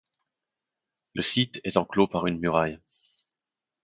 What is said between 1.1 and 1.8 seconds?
Le site est